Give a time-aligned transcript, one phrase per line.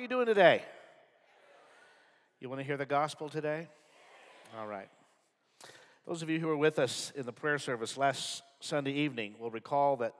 [0.00, 0.62] are you doing today?
[2.40, 3.68] You want to hear the gospel today?
[4.58, 4.88] All right.
[6.06, 9.50] Those of you who were with us in the prayer service last Sunday evening will
[9.50, 10.14] recall that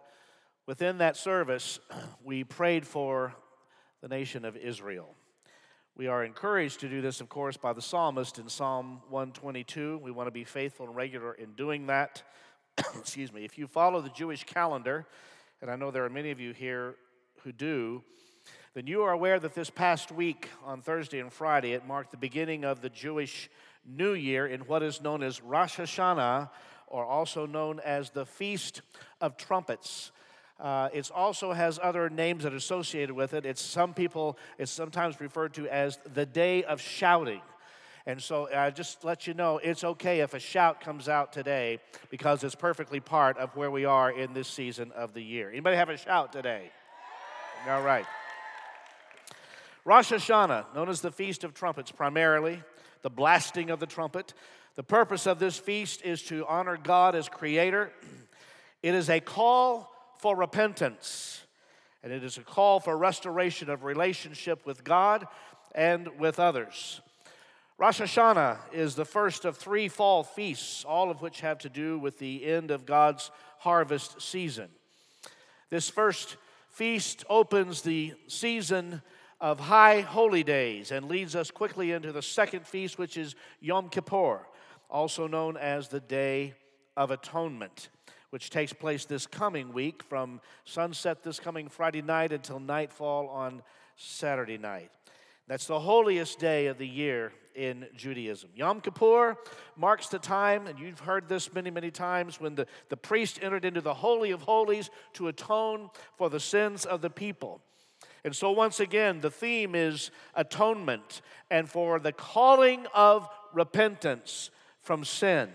[0.67, 1.79] within that service,
[2.23, 3.35] we prayed for
[4.03, 5.15] the nation of Israel.
[5.97, 9.99] We are encouraged to do this, of course, by the psalmist in Psalm 122.
[10.03, 12.23] We want to be faithful and regular in doing that.
[12.99, 13.47] Excuse me.
[13.47, 15.07] If you follow the Jewish calendar,
[15.63, 16.97] and I know there are many of you here
[17.45, 18.05] who do,
[18.75, 22.17] then you are aware that this past week on Thursday and Friday, it marked the
[22.17, 23.51] beginning of the Jewish
[23.85, 26.51] New Year in what is known as Rosh Hashanah,
[26.87, 28.83] or also known as the Feast
[29.21, 30.13] of Trumpets.
[30.61, 33.45] Uh, it also has other names that are associated with it.
[33.45, 37.41] It's some people, it's sometimes referred to as the day of shouting.
[38.07, 41.81] And so I just let you know it's okay if a shout comes out today
[42.11, 45.51] because it's perfectly part of where we are in this season of the year.
[45.51, 46.71] Anybody have a shout today?
[47.69, 48.07] All right.
[49.85, 52.63] Rosh Hashanah, known as the Feast of Trumpets, primarily
[53.03, 54.35] the blasting of the trumpet.
[54.75, 57.93] The purpose of this feast is to honor God as creator.
[58.83, 61.43] It is a call for repentance,
[62.03, 65.29] and it is a call for restoration of relationship with God
[65.75, 67.03] and with others.
[67.77, 71.99] Rosh Hashanah is the first of three fall feasts, all of which have to do
[71.99, 74.71] with the end of God's harvest season.
[75.69, 76.39] This first
[76.71, 79.03] feast opens the season
[79.41, 83.89] of high holy days and leads us quickly into the second feast, which is Yom
[83.89, 84.47] Kippur,
[84.89, 86.55] also known as the Day
[86.97, 87.89] of Atonement
[88.31, 93.63] which takes place this coming week from sunset this coming Friday night until nightfall on
[93.97, 94.91] Saturday night.
[95.47, 98.51] That's the holiest day of the year in Judaism.
[98.55, 99.37] Yom Kippur
[99.77, 103.65] marks the time, and you've heard this many, many times, when the, the priest entered
[103.65, 107.61] into the Holy of Holies to atone for the sins of the people.
[108.25, 114.51] And so, once again, the theme is atonement and for the calling of repentance
[114.83, 115.49] from sin.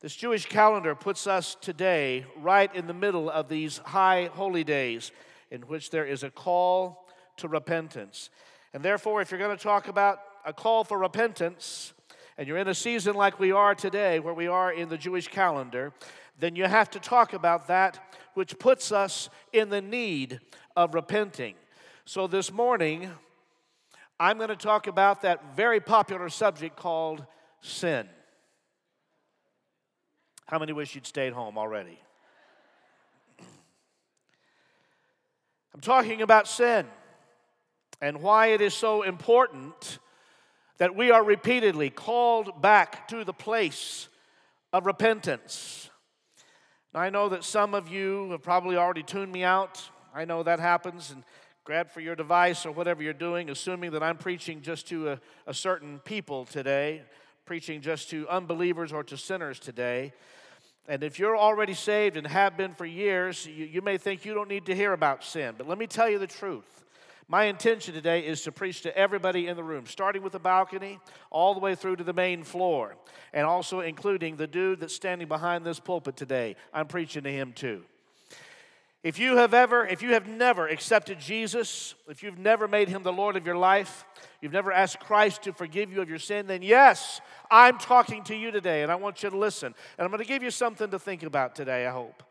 [0.00, 5.12] This Jewish calendar puts us today right in the middle of these high holy days
[5.50, 7.08] in which there is a call
[7.38, 8.28] to repentance.
[8.74, 11.94] And therefore, if you're going to talk about a call for repentance,
[12.36, 15.28] and you're in a season like we are today, where we are in the Jewish
[15.28, 15.92] calendar,
[16.38, 17.98] then you have to talk about that
[18.34, 20.40] which puts us in the need
[20.76, 21.54] of repenting.
[22.04, 23.10] So this morning,
[24.18, 27.24] I'm going to talk about that very popular subject called
[27.60, 28.08] sin.
[30.46, 31.98] How many wish you'd stayed home already?
[35.74, 36.86] I'm talking about sin
[38.00, 39.98] and why it is so important
[40.78, 44.08] that we are repeatedly called back to the place
[44.72, 45.88] of repentance.
[46.92, 49.90] Now, I know that some of you have probably already tuned me out.
[50.14, 51.24] I know that happens, and
[51.64, 55.20] grab for your device or whatever you're doing, assuming that I'm preaching just to a,
[55.46, 57.02] a certain people today
[57.46, 60.12] preaching just to unbelievers or to sinners today.
[60.88, 64.34] And if you're already saved and have been for years, you, you, may think you
[64.34, 65.54] don't need to hear about sin.
[65.56, 66.84] But let me tell you the truth.
[67.26, 71.00] My intention today is to preach to everybody in the room, starting with the balcony
[71.30, 72.96] all the way through to the main floor,
[73.32, 76.54] and also including the dude that's standing behind this pulpit today.
[76.72, 77.84] I'm preaching to him too.
[79.04, 83.02] If you have ever, if you have never accepted Jesus, if you've never made him
[83.02, 84.06] the Lord of your life,
[84.40, 87.20] you've never asked Christ to forgive you of your sin, then yes,
[87.50, 89.74] I'm talking to you today and I want you to listen.
[89.98, 92.22] And I'm going to give you something to think about today, I hope.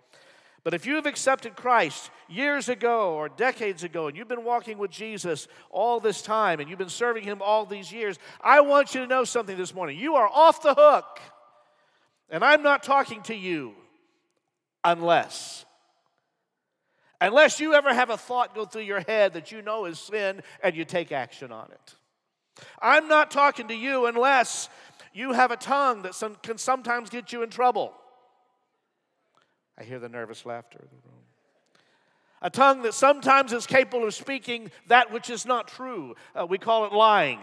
[0.64, 4.80] But if you have accepted Christ years ago or decades ago and you've been walking
[4.80, 8.96] with Jesus all this time and you've been serving him all these years, I want
[8.96, 10.00] you to know something this morning.
[10.00, 11.20] You are off the hook.
[12.32, 13.76] And I'm not talking to you
[14.84, 15.66] unless
[17.22, 20.42] Unless you ever have a thought go through your head that you know is sin
[20.62, 21.96] and you take action on it.
[22.82, 24.70] I'm not talking to you unless
[25.14, 27.94] you have a tongue that some, can sometimes get you in trouble.
[29.78, 31.14] I hear the nervous laughter in the room.
[32.42, 36.16] A tongue that sometimes is capable of speaking that which is not true.
[36.36, 37.40] Uh, we call it lying.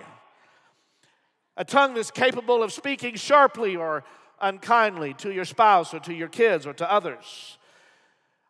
[1.57, 4.05] A tongue that's capable of speaking sharply or
[4.41, 7.59] unkindly to your spouse or to your kids or to others.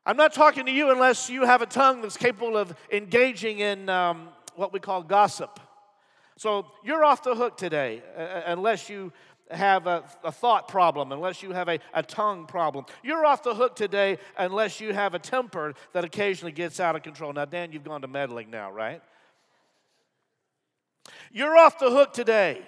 [0.07, 3.89] I'm not talking to you unless you have a tongue that's capable of engaging in
[3.91, 5.61] um, what we call gossip.
[6.39, 9.13] So you're off the hook today uh, uh, unless you
[9.51, 12.87] have a, a, thought problem, unless you have a, a tongue problem.
[13.03, 17.03] You're off the hook today unless you have a temper that occasionally gets out of
[17.03, 17.33] control.
[17.33, 19.03] Now, Dan, you've gone to meddling now, right?
[21.31, 22.63] You're off the hook today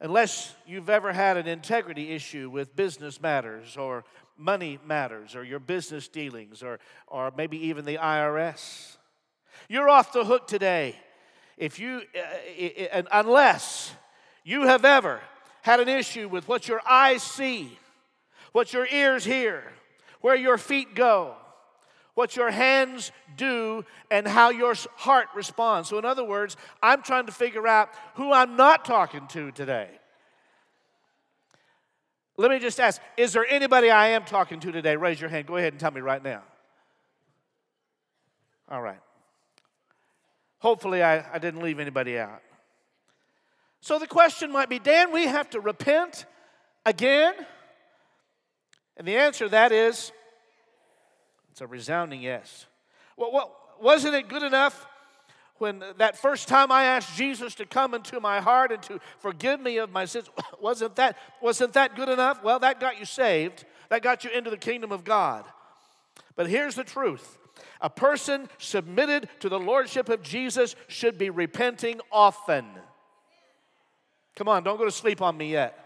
[0.00, 4.04] unless you've ever had an integrity issue with business matters or
[4.38, 8.96] money matters or your business dealings or, or maybe even the IRS.
[9.68, 10.96] You're off the hook today
[11.56, 12.02] if you,
[12.92, 13.92] uh, unless
[14.44, 15.20] you have ever
[15.62, 17.76] had an issue with what your eyes see,
[18.52, 19.64] what your ears hear,
[20.20, 21.34] where your feet go,
[22.14, 25.88] what your hands do, and how your heart responds.
[25.88, 29.88] So, in other words, I'm trying to figure out who I'm not talking to today.
[32.38, 34.96] Let me just ask Is there anybody I am talking to today?
[34.96, 35.46] Raise your hand.
[35.46, 36.42] Go ahead and tell me right now.
[38.70, 39.00] All right.
[40.60, 42.40] Hopefully, I, I didn't leave anybody out.
[43.80, 46.24] So the question might be Dan, we have to repent
[46.86, 47.34] again?
[48.96, 50.12] And the answer to that is
[51.50, 52.66] it's a resounding yes.
[53.16, 54.86] Well, well, wasn't it good enough
[55.58, 59.60] when that first time I asked Jesus to come into my heart and to forgive
[59.60, 60.28] me of my sins?
[60.60, 62.42] Wasn't that, wasn't that good enough?
[62.42, 65.44] Well, that got you saved, that got you into the kingdom of God.
[66.36, 67.38] But here's the truth
[67.80, 72.66] a person submitted to the lordship of Jesus should be repenting often.
[74.36, 75.84] Come on, don't go to sleep on me yet.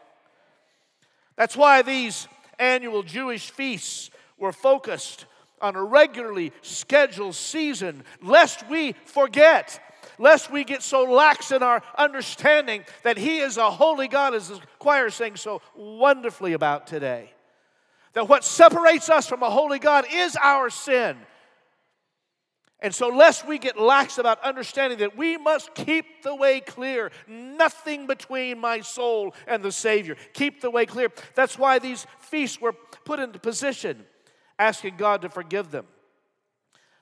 [1.37, 2.29] That's why these
[2.59, 5.27] annual Jewish feasts were focused
[5.63, 9.81] on a regularly scheduled season, lest we forget,
[10.19, 14.49] lest we get so lax in our understanding that He is a holy God, as
[14.49, 17.33] the choir sang so wonderfully about today.
[18.15, 21.17] That what separates us from a holy God is our sin.
[22.83, 27.13] And so, lest we get lax about understanding that we must keep the way clear,
[27.29, 30.17] nothing between my soul and the Savior.
[30.33, 31.11] Keep the way clear.
[31.37, 32.73] That's why these feasts were
[33.05, 34.05] put into position,
[34.63, 35.87] asking God to forgive them.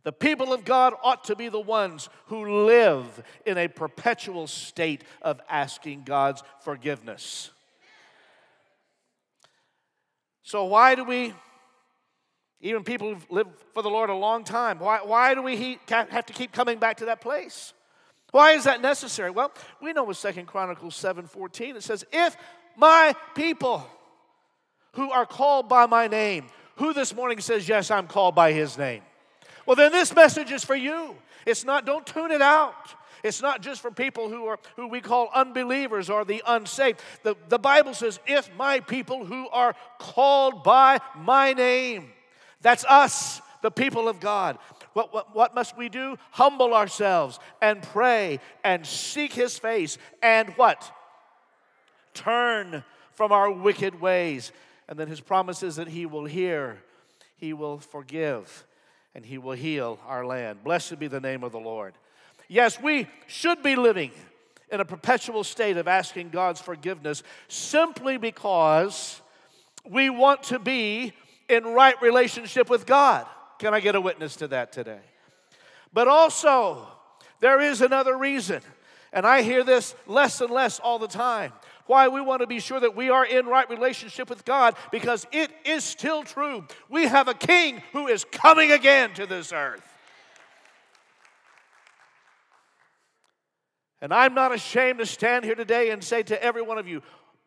[0.02, 5.04] The people of God ought to be the ones who live in a perpetual state
[5.20, 7.50] of asking God's forgiveness.
[10.42, 11.34] So, why do we
[12.62, 14.78] even people who've lived for the Lord a long time.
[14.78, 17.72] Why, why do we have to keep coming back to that place?
[18.32, 19.30] Why is that necessary?
[19.30, 22.36] Well, we know with Second Chronicles 7 14, it says, If
[22.76, 23.86] my people
[24.92, 26.46] who are called by my name,
[26.80, 29.02] who this morning says, Yes, I'm called by his name?
[29.66, 31.14] Well, then this message is for you.
[31.46, 32.94] It's not, don't tune it out.
[33.22, 37.00] It's not just for people who are who we call unbelievers or the unsaved.
[37.22, 42.12] The, the Bible says, if my people who are called by my name.
[42.62, 44.58] That's us, the people of God.
[44.94, 46.16] What, what, what must we do?
[46.30, 50.90] Humble ourselves and pray and seek His face and what?
[52.14, 54.50] Turn from our wicked ways.
[54.90, 56.82] And then His promise is that He will hear,
[57.36, 58.66] He will forgive,
[59.14, 60.64] and He will heal our land.
[60.64, 61.94] Blessed be the name of the Lord.
[62.48, 64.10] Yes, we should be living
[64.70, 69.22] in a perpetual state of asking God's forgiveness simply because
[69.88, 71.12] we want to be
[71.48, 73.26] in right relationship with God.
[73.60, 75.00] Can I get a witness to that today?
[75.92, 76.88] But also,
[77.40, 78.60] there is another reason,
[79.12, 81.52] and I hear this less and less all the time.
[81.90, 85.26] Why we want to be sure that we are in right relationship with God because
[85.32, 86.64] it is still true.
[86.88, 89.82] We have a king who is coming again to this earth.
[94.00, 97.02] And I'm not ashamed to stand here today and say to every one of you,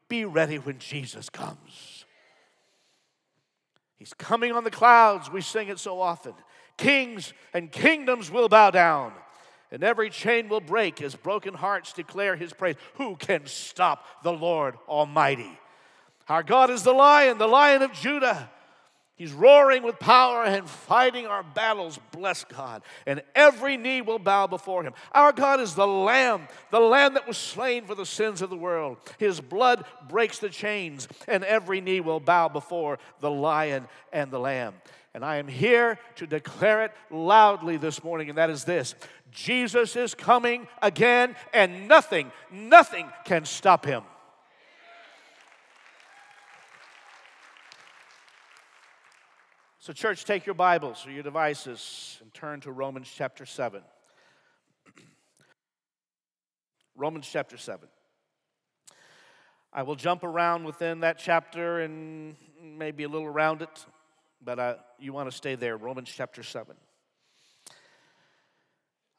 [0.10, 2.04] be ready when Jesus comes.
[3.96, 5.32] He's coming on the clouds.
[5.32, 6.34] We sing it so often.
[6.76, 9.14] Kings and kingdoms will bow down,
[9.74, 12.76] and every chain will break as broken hearts declare his praise.
[12.94, 15.60] Who can stop the Lord Almighty?
[16.30, 18.52] Our God is the lion, the lion of Judah.
[19.16, 22.84] He's roaring with power and fighting our battles, bless God.
[23.08, 24.94] And every knee will bow before him.
[25.12, 28.58] Our God is the Lamb, the Lamb that was slain for the sins of the
[28.58, 28.98] world.
[29.18, 34.40] His blood breaks the chains, and every knee will bow before the Lion and the
[34.40, 34.74] Lamb.
[35.14, 38.96] And I am here to declare it loudly this morning, and that is this
[39.32, 44.04] Jesus is coming again, and nothing, nothing can stop him.
[49.80, 53.82] So, church, take your Bibles or your devices and turn to Romans chapter 7.
[56.96, 57.90] Romans chapter 7.
[59.74, 63.86] I will jump around within that chapter and maybe a little around it,
[64.44, 65.78] but uh, you want to stay there.
[65.78, 66.76] Romans chapter 7.
[67.70, 67.72] I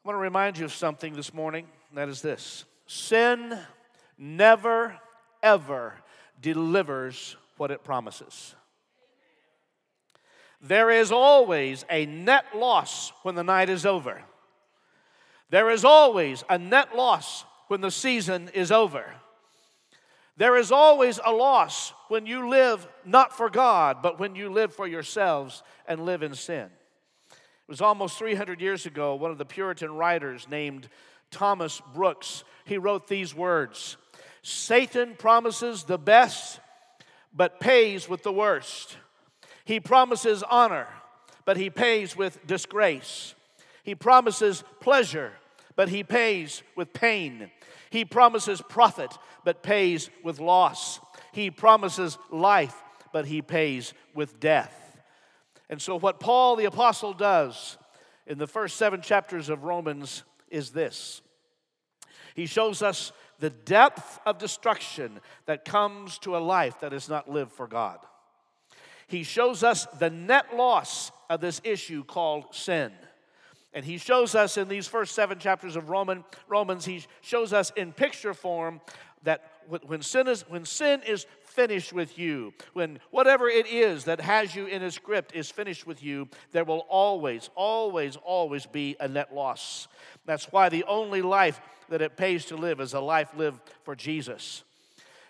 [0.03, 3.57] want to remind you of something this morning, and that is this sin
[4.17, 4.95] never,
[5.41, 5.95] ever
[6.41, 8.55] delivers what it promises.
[10.61, 14.21] There is always a net loss when the night is over.
[15.49, 19.05] There is always a net loss when the season is over.
[20.37, 24.73] There is always a loss when you live not for God, but when you live
[24.73, 26.69] for yourselves and live in sin.
[27.31, 30.89] It was almost 300 years ago, one of the Puritan writers named
[31.31, 33.97] Thomas Brooks, he wrote these words
[34.41, 36.59] Satan promises the best,
[37.33, 38.97] but pays with the worst.
[39.63, 40.87] He promises honor,
[41.45, 43.33] but he pays with disgrace.
[43.83, 45.31] He promises pleasure,
[45.75, 47.49] but he pays with pain.
[47.95, 50.99] He promises profit, but pays with loss.
[51.31, 52.75] He promises life,
[53.13, 54.97] but he pays with death.
[55.69, 57.77] And so, what Paul the Apostle does
[58.27, 61.21] in the first seven chapters of Romans is this
[62.35, 67.31] he shows us the depth of destruction that comes to a life that is not
[67.31, 67.99] lived for God.
[69.07, 72.91] He shows us the net loss of this issue called sin.
[73.75, 77.73] And he shows us in these first seven chapters of Roman, Romans, he shows us
[77.75, 78.79] in picture form
[79.23, 84.21] that when sin is, when sin is finished with you, when whatever it is that
[84.21, 88.95] has you in its grip is finished with you, there will always, always, always be
[89.01, 89.89] a net loss.
[90.25, 93.93] That's why the only life that it pays to live is a life lived for
[93.93, 94.63] Jesus.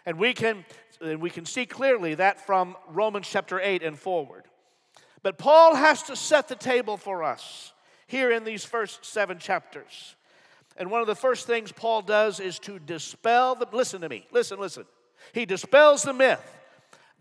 [0.06, 0.66] And we can,
[1.02, 4.44] and we can see clearly that from Romans chapter 8 and forward.
[5.24, 7.72] But Paul has to set the table for us
[8.08, 10.16] here in these first seven chapters.
[10.78, 14.28] And one of the first things Paul does is to dispel the, listen to me,
[14.32, 14.86] listen, listen.
[15.34, 16.42] He dispels the myth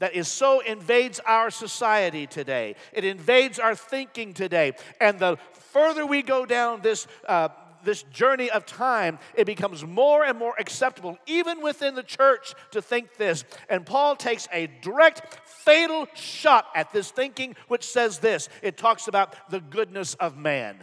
[0.00, 2.74] that is so invades our society today.
[2.92, 4.72] It invades our thinking today.
[5.00, 7.48] And the further we go down this, uh,
[7.84, 12.82] this journey of time, it becomes more and more acceptable, even within the church, to
[12.82, 13.44] think this.
[13.68, 19.08] And Paul takes a direct, fatal shot at this thinking, which says this it talks
[19.08, 20.76] about the goodness of man.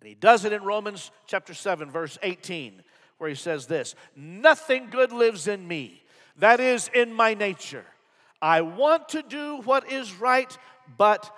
[0.00, 2.82] And he does it in Romans chapter 7, verse 18,
[3.18, 6.02] where he says this Nothing good lives in me,
[6.38, 7.84] that is, in my nature.
[8.42, 10.56] I want to do what is right,
[10.96, 11.30] but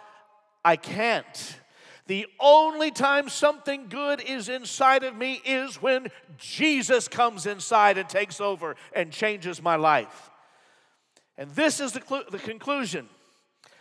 [0.64, 1.61] I can't.
[2.06, 8.09] The only time something good is inside of me is when Jesus comes inside and
[8.09, 10.30] takes over and changes my life.
[11.38, 13.09] And this is the, the conclusion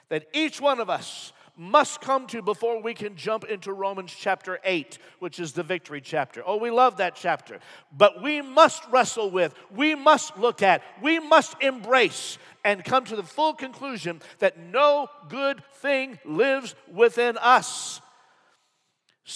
[0.09, 4.59] that each one of us must come to before we can jump into Romans chapter
[4.63, 6.41] 8, which is the victory chapter.
[6.45, 7.59] Oh, we love that chapter.
[7.95, 13.15] But we must wrestle with, we must look at, we must embrace and come to
[13.15, 18.01] the full conclusion that no good thing lives within us.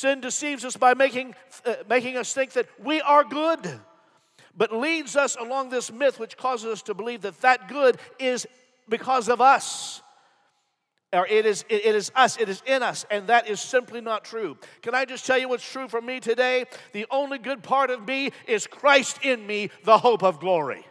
[0.06, 1.34] Sin deceives us by making,
[1.66, 3.80] uh, making us think that we are good,
[4.56, 8.46] but leads us along this myth which causes us to believe that that good is
[8.88, 10.04] because of us
[11.12, 14.24] or it is, it is us, it is in us, and that is simply not
[14.24, 14.60] true.
[14.84, 16.66] Can I just tell you what's true for me today?
[16.94, 20.86] The only good part of me is Christ in me, the hope of glory.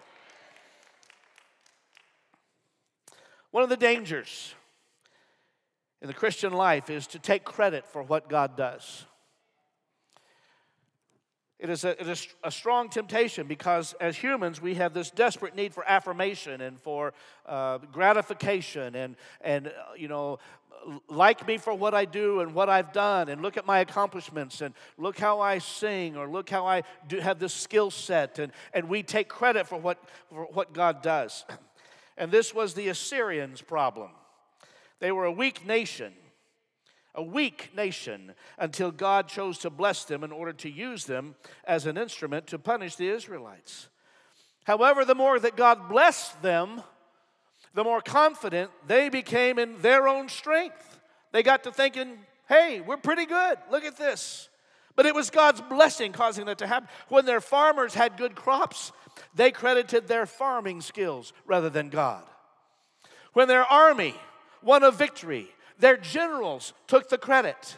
[3.52, 4.56] One of the dangers
[6.04, 9.06] in the Christian life is to take credit for what God does.
[11.58, 15.56] It is, a, it is a strong temptation because as humans, we have this desperate
[15.56, 17.14] need for affirmation and for
[17.46, 20.40] uh, gratification and, and, uh, you know,
[21.08, 24.60] like me for what I do and what I've done, and look at my accomplishments,
[24.60, 28.52] and look how I sing, or look how I do have this skill set, and,
[28.74, 29.96] and we take credit for what,
[30.28, 31.46] for what God does.
[32.16, 34.10] And this was the Assyrians' problem.
[35.04, 36.14] They were a weak nation,
[37.14, 41.34] a weak nation until God chose to bless them in order to use them
[41.66, 43.88] as an instrument to punish the Israelites.
[44.64, 46.80] However, the more that God blessed them,
[47.74, 50.98] the more confident they became in their own strength.
[51.32, 52.16] They got to thinking,
[52.48, 53.58] hey, we're pretty good.
[53.70, 54.48] Look at this.
[54.96, 56.88] But it was God's blessing causing that to happen.
[57.10, 58.90] When their farmers had good crops,
[59.34, 62.22] they credited their farming skills rather than God.
[63.34, 64.14] When their army
[64.64, 67.76] won a victory, their generals took the credit.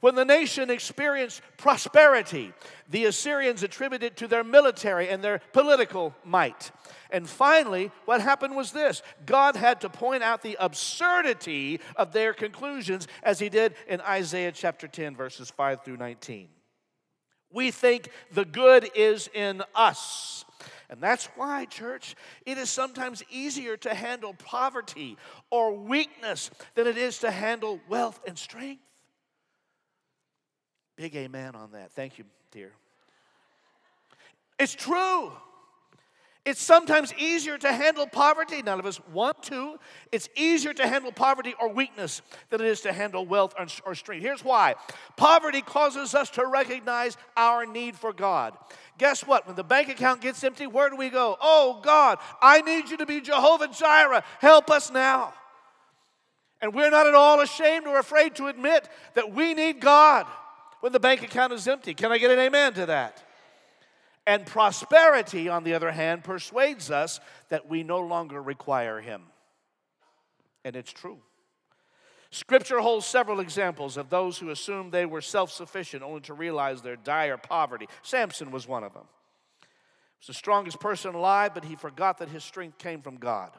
[0.00, 2.54] When the nation experienced prosperity,
[2.88, 6.70] the Assyrians attributed to their military and their political might.
[7.10, 12.32] And finally, what happened was this God had to point out the absurdity of their
[12.32, 16.48] conclusions, as he did in Isaiah chapter 10, verses 5 through 19.
[17.52, 20.46] We think the good is in us.
[20.90, 25.16] And that's why, church, it is sometimes easier to handle poverty
[25.48, 28.82] or weakness than it is to handle wealth and strength.
[30.96, 31.92] Big amen on that.
[31.92, 32.72] Thank you, dear.
[34.58, 35.32] It's true.
[36.46, 38.62] It's sometimes easier to handle poverty.
[38.62, 39.78] None of us want to.
[40.10, 43.54] It's easier to handle poverty or weakness than it is to handle wealth
[43.84, 44.22] or strength.
[44.22, 44.76] Here's why
[45.16, 48.56] poverty causes us to recognize our need for God.
[48.96, 49.46] Guess what?
[49.46, 51.36] When the bank account gets empty, where do we go?
[51.42, 54.24] Oh, God, I need you to be Jehovah Jireh.
[54.38, 55.34] Help us now.
[56.62, 60.26] And we're not at all ashamed or afraid to admit that we need God.
[60.80, 61.94] when the bank account is empty.
[61.94, 63.22] Can I get an amen to that?
[64.30, 67.18] And prosperity, on the other hand, persuades us
[67.48, 69.22] that we no longer require Him.
[70.64, 71.18] And it's true.
[72.30, 76.80] Scripture holds several examples of those who assumed they were self sufficient only to realize
[76.80, 77.88] their dire poverty.
[78.02, 79.02] Samson was one of them.
[79.62, 79.66] He
[80.20, 83.50] was the strongest person alive, but he forgot that his strength came from God.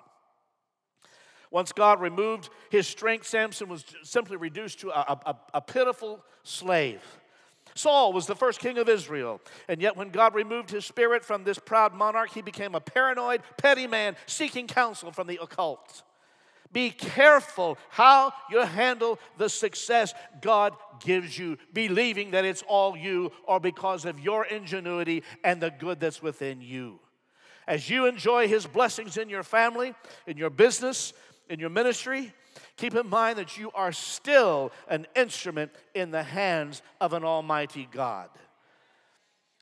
[1.52, 7.02] Once God removed his strength, Samson was simply reduced to a, a, a pitiful slave.
[7.76, 11.44] Saul was the first king of Israel, and yet when God removed his spirit from
[11.44, 16.04] this proud monarch, he became a paranoid, petty man seeking counsel from the occult.
[16.74, 20.74] Be careful how you handle the success God
[21.04, 26.00] gives you, believing that it's all you or because of your ingenuity and the good
[26.00, 27.00] that's within you.
[27.68, 29.94] As you enjoy His blessings in your family,
[30.28, 31.14] in your business,
[31.50, 32.34] in your ministry,
[32.78, 37.88] keep in mind that you are still an instrument in the hands of an Almighty
[37.92, 38.30] God.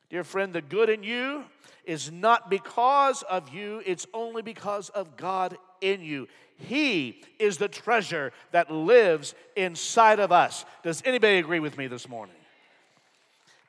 [0.08, 1.44] Dear friend, the good in you
[1.84, 6.28] is not because of you, it's only because of God in you.
[6.56, 10.64] He is the treasure that lives inside of us.
[10.82, 12.34] Does anybody agree with me this morning?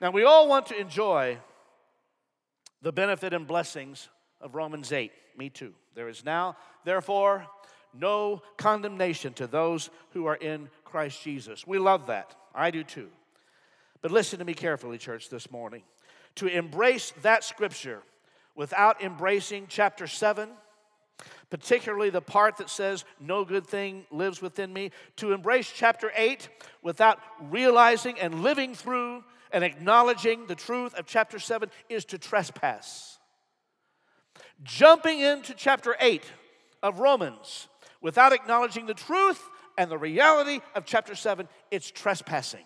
[0.01, 1.37] Now, we all want to enjoy
[2.81, 4.09] the benefit and blessings
[4.41, 5.11] of Romans 8.
[5.37, 5.73] Me too.
[5.93, 7.45] There is now, therefore,
[7.93, 11.65] no condemnation to those who are in Christ Jesus.
[11.65, 12.35] We love that.
[12.53, 13.09] I do too.
[14.01, 15.83] But listen to me carefully, church, this morning.
[16.35, 18.01] To embrace that scripture
[18.55, 20.49] without embracing chapter 7,
[21.49, 26.49] particularly the part that says, No good thing lives within me, to embrace chapter 8
[26.81, 27.19] without
[27.49, 33.19] realizing and living through and acknowledging the truth of chapter 7 is to trespass.
[34.63, 36.23] Jumping into chapter 8
[36.83, 37.67] of Romans
[38.01, 39.41] without acknowledging the truth
[39.77, 42.65] and the reality of chapter 7, it's trespassing.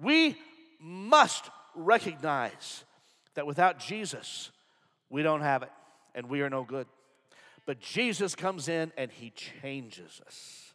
[0.00, 0.36] We
[0.80, 2.84] must recognize
[3.34, 4.50] that without Jesus,
[5.10, 5.70] we don't have it
[6.14, 6.86] and we are no good.
[7.66, 10.74] But Jesus comes in and he changes us.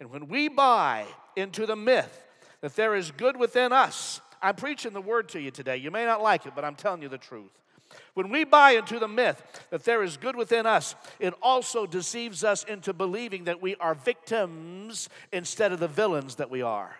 [0.00, 1.04] And when we buy
[1.36, 2.24] into the myth
[2.60, 5.76] that there is good within us, I'm preaching the word to you today.
[5.76, 7.52] You may not like it, but I'm telling you the truth.
[8.14, 12.44] When we buy into the myth that there is good within us, it also deceives
[12.44, 16.96] us into believing that we are victims instead of the villains that we are.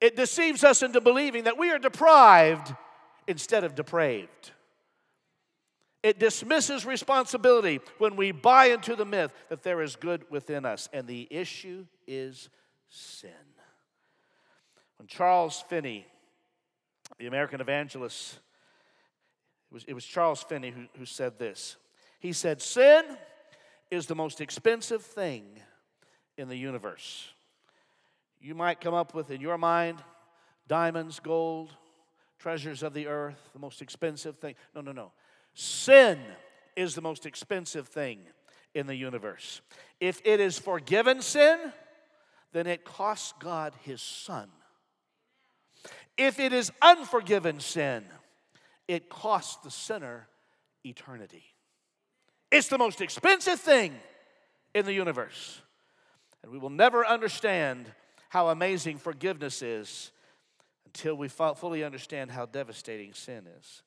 [0.00, 2.74] It deceives us into believing that we are deprived
[3.26, 4.52] instead of depraved.
[6.02, 10.88] It dismisses responsibility when we buy into the myth that there is good within us,
[10.92, 12.48] and the issue is
[12.88, 13.30] sin.
[14.98, 16.06] When Charles Finney,
[17.18, 18.38] the American evangelist,
[19.70, 21.76] it was, it was Charles Finney who, who said this.
[22.20, 23.04] He said, Sin
[23.90, 25.44] is the most expensive thing
[26.36, 27.28] in the universe.
[28.40, 29.98] You might come up with, in your mind,
[30.66, 31.70] diamonds, gold,
[32.38, 34.54] treasures of the earth, the most expensive thing.
[34.74, 35.12] No, no, no.
[35.54, 36.18] Sin
[36.76, 38.20] is the most expensive thing
[38.74, 39.60] in the universe.
[40.00, 41.58] If it is forgiven sin,
[42.52, 44.48] then it costs God his son.
[46.16, 48.04] If it is unforgiven sin,
[48.88, 50.26] it costs the sinner
[50.84, 51.44] eternity.
[52.50, 53.94] It's the most expensive thing
[54.74, 55.60] in the universe.
[56.42, 57.92] And we will never understand
[58.30, 60.10] how amazing forgiveness is
[60.86, 63.82] until we fully understand how devastating sin is.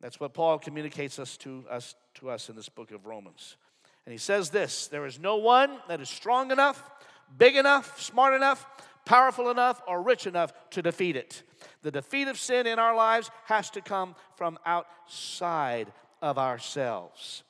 [0.00, 3.56] That's what Paul communicates us to us to us in this book of Romans.
[4.04, 6.90] And he says this, there is no one that is strong enough,
[7.36, 8.66] big enough, smart enough,
[9.06, 11.42] powerful enough, or rich enough to defeat it.
[11.80, 15.90] The defeat of sin in our lives has to come from outside
[16.20, 17.44] of ourselves.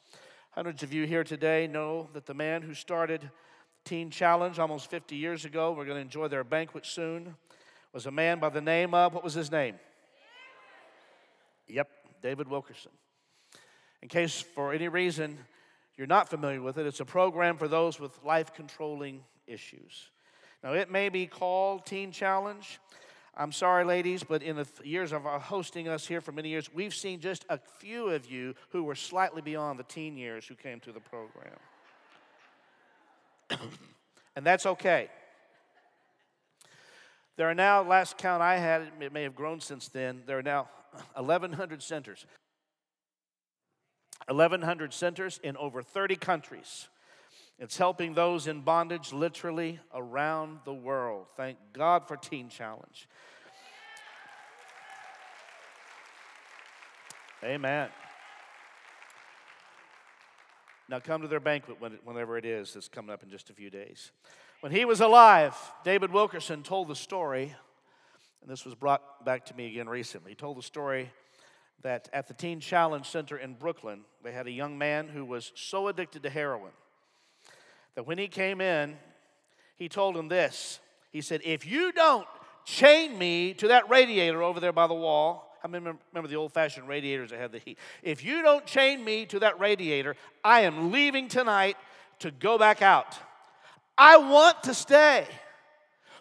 [0.53, 3.31] Hundreds of you here today know that the man who started
[3.85, 7.35] Teen Challenge almost 50 years ago, we're going to enjoy their banquet soon,
[7.92, 9.77] was a man by the name of, what was his name?
[11.69, 11.88] Yep,
[12.23, 12.92] David Wilkerson.
[14.03, 15.38] In case for any reason
[15.97, 20.11] you're not familiar with it, it's a program for those with life controlling issues.
[20.66, 22.81] Now, it may be called Teen Challenge.
[23.37, 26.74] I'm sorry, ladies, but in the years of uh, hosting us here for many years,
[26.74, 30.57] we've seen just a few of you who were slightly beyond the teen years who
[30.57, 31.52] came to the program.
[34.35, 35.09] and that's okay.
[37.37, 40.42] There are now, last count I had, it may have grown since then, there are
[40.42, 40.68] now
[41.14, 42.26] 1,100 centers.
[44.26, 46.88] 1,100 centers in over 30 countries.
[47.59, 51.27] It's helping those in bondage literally around the world.
[51.37, 53.09] Thank God for Teen Challenge.
[57.42, 57.88] Amen.
[60.88, 63.71] Now come to their banquet whenever it is that's coming up in just a few
[63.71, 64.12] days.
[64.61, 67.55] When he was alive, David Wilkerson told the story,
[68.42, 70.33] and this was brought back to me again recently.
[70.33, 71.11] He told the story
[71.83, 75.53] that at the Teen Challenge Center in Brooklyn, they had a young man who was
[75.55, 76.73] so addicted to heroin
[77.96, 78.96] that when he came in,
[79.74, 80.78] he told him this.
[81.11, 82.26] He said, If you don't
[82.64, 86.52] chain me to that radiator over there by the wall, I remember, remember the old
[86.52, 87.78] fashioned radiators that had the heat.
[88.02, 91.76] If you don't chain me to that radiator, I am leaving tonight
[92.20, 93.16] to go back out.
[93.98, 95.26] I want to stay,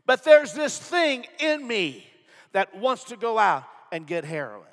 [0.06, 2.08] but there's this thing in me
[2.54, 4.64] that wants to go out and get heroin.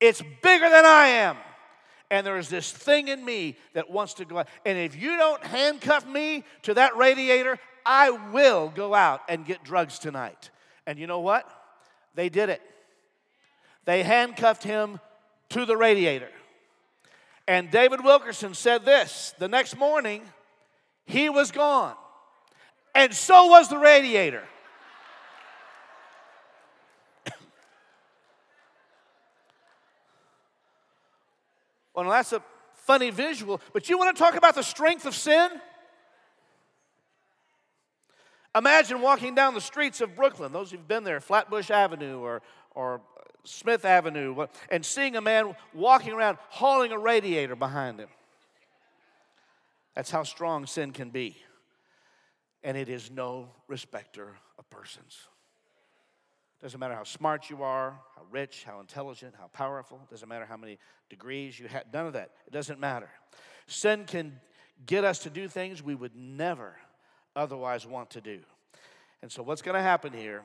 [0.00, 1.36] It's bigger than I am.
[2.10, 4.48] And there's this thing in me that wants to go out.
[4.64, 9.64] And if you don't handcuff me to that radiator, I will go out and get
[9.64, 10.50] drugs tonight.
[10.86, 11.48] And you know what?
[12.14, 12.62] They did it.
[13.84, 15.00] They handcuffed him
[15.50, 16.30] to the radiator.
[17.46, 20.22] And David Wilkerson said this the next morning,
[21.06, 21.94] he was gone.
[22.94, 24.44] And so was the radiator.
[31.94, 32.42] Well, that's a
[32.74, 35.50] funny visual, but you want to talk about the strength of sin?
[38.56, 43.00] Imagine walking down the streets of Brooklyn, those who've been there, Flatbush Avenue or, or
[43.44, 48.08] Smith Avenue, and seeing a man walking around hauling a radiator behind him.
[49.94, 51.36] That's how strong sin can be.
[52.62, 55.18] And it is no respecter of persons.
[56.64, 60.00] Doesn't matter how smart you are, how rich, how intelligent, how powerful.
[60.10, 60.78] Doesn't matter how many
[61.10, 61.84] degrees you have.
[61.92, 62.30] None of that.
[62.46, 63.10] It doesn't matter.
[63.66, 64.40] Sin can
[64.86, 66.76] get us to do things we would never
[67.36, 68.40] otherwise want to do.
[69.20, 70.40] And so, what's going to happen here?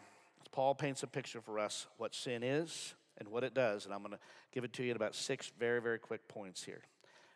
[0.51, 3.85] Paul paints a picture for us what sin is and what it does.
[3.85, 4.19] And I'm going to
[4.51, 6.81] give it to you in about six very, very quick points here.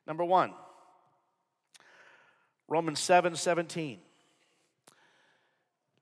[0.05, 0.51] Number one,
[2.67, 3.99] Romans 7 17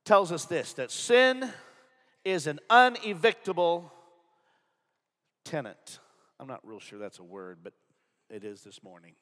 [0.04, 1.48] tells us this that sin
[2.24, 3.92] is an unevictable
[5.44, 6.00] tenant.
[6.40, 7.74] I'm not real sure that's a word, but
[8.30, 9.14] it is this morning.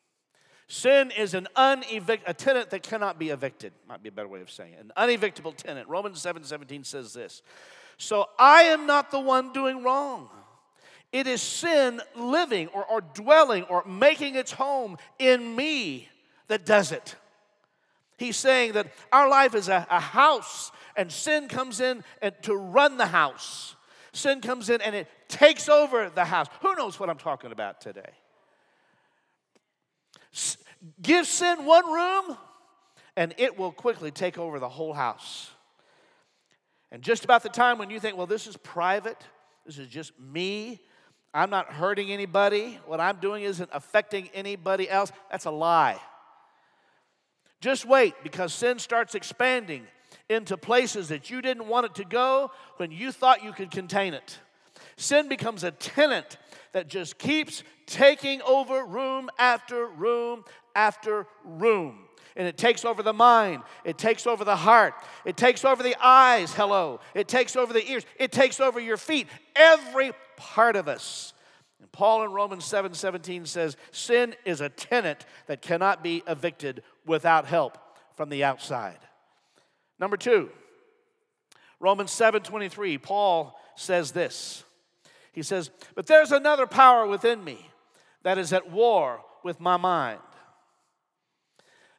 [0.68, 3.74] Sin is an unevict a tenant that cannot be evicted.
[3.88, 4.80] Might be a better way of saying it.
[4.80, 5.90] An unevictable tenant.
[5.90, 7.42] Romans 7 17 says this.
[7.98, 10.30] So I am not the one doing wrong.
[11.12, 16.08] It is sin living or, or dwelling or making its home in me
[16.48, 17.16] that does it.
[18.20, 22.54] He's saying that our life is a, a house, and sin comes in and to
[22.54, 23.78] run the house.
[24.12, 26.48] Sin comes in and it takes over the house.
[26.62, 28.12] Who knows what I'm talking about today?
[31.02, 32.38] Give sin one room,
[33.16, 35.52] and it will quickly take over the whole house.
[36.92, 39.18] And just about the time when you think, well, this is private,
[39.66, 40.82] this is just me,
[41.34, 46.00] I'm not hurting anybody, what I'm doing isn't affecting anybody else, that's a lie.
[47.62, 49.86] Just wait because sin starts expanding
[50.30, 54.14] into places that you didn't want it to go when you thought you could contain
[54.14, 54.40] it.
[54.96, 56.38] Sin becomes a tenant
[56.72, 60.44] that just keeps taking over room after room
[60.76, 62.06] after room.
[62.36, 64.94] And it takes over the mind, it takes over the heart,
[65.26, 68.98] it takes over the eyes, hello, it takes over the ears, it takes over your
[68.98, 71.34] feet, every part of us.
[71.82, 76.84] And Paul in Romans 7 17 says, Sin is a tenant that cannot be evicted
[77.06, 77.78] without help
[78.16, 79.00] from the outside.
[80.00, 80.50] Number two,
[81.80, 84.64] Romans 7 23, Paul says this.
[85.32, 87.70] He says, But there's another power within me
[88.24, 90.20] that is at war with my mind.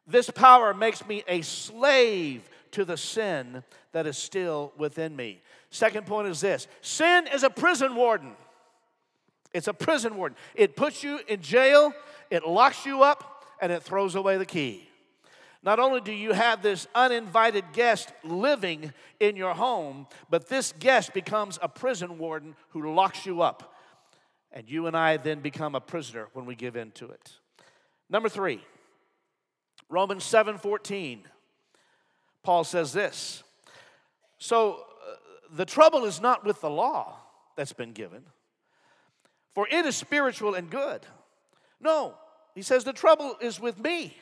[0.05, 5.41] This power makes me a slave to the sin that is still within me.
[5.69, 8.33] Second point is this sin is a prison warden.
[9.53, 10.37] It's a prison warden.
[10.55, 11.93] It puts you in jail,
[12.29, 14.87] it locks you up, and it throws away the key.
[15.63, 21.13] Not only do you have this uninvited guest living in your home, but this guest
[21.13, 23.75] becomes a prison warden who locks you up.
[24.51, 27.31] And you and I then become a prisoner when we give in to it.
[28.09, 28.61] Number three,
[29.87, 31.23] Romans 7 14.
[32.43, 33.43] Paul says this.
[34.39, 35.15] So uh,
[35.53, 37.17] the trouble is not with the law
[37.55, 38.23] that's been given,
[39.53, 41.05] for it is spiritual and good.
[41.79, 42.15] No,
[42.55, 44.17] he says the trouble is with me,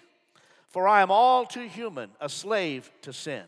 [0.70, 3.44] for I am all too human, a slave to sin.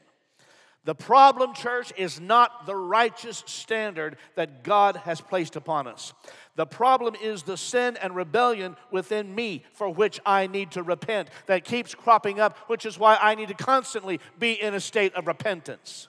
[0.84, 6.12] The problem, church, is not the righteous standard that God has placed upon us.
[6.55, 11.29] The problem is the sin and rebellion within me for which I need to repent
[11.45, 15.13] that keeps cropping up, which is why I need to constantly be in a state
[15.13, 16.07] of repentance.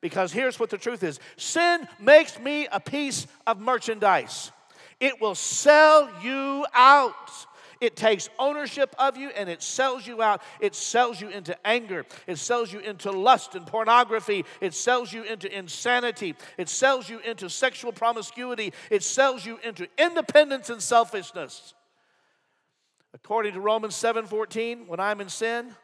[0.00, 4.52] Because here's what the truth is sin makes me a piece of merchandise,
[5.00, 7.46] it will sell you out.
[7.80, 10.42] It takes ownership of you and it sells you out.
[10.60, 12.06] It sells you into anger.
[12.26, 14.44] It sells you into lust and pornography.
[14.60, 16.34] It sells you into insanity.
[16.56, 18.72] It sells you into sexual promiscuity.
[18.90, 21.74] It sells you into independence and selfishness.
[23.12, 25.74] According to Romans 7:14, when I'm in sin,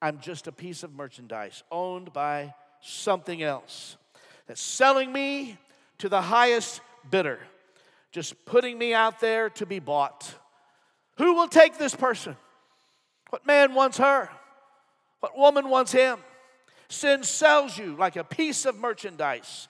[0.00, 3.96] I'm just a piece of merchandise owned by something else
[4.46, 5.58] that's selling me
[5.98, 7.38] to the highest bidder,
[8.12, 10.34] just putting me out there to be bought.
[11.16, 12.36] Who will take this person?
[13.30, 14.28] What man wants her?
[15.20, 16.18] What woman wants him?
[16.88, 19.68] Sin sells you like a piece of merchandise,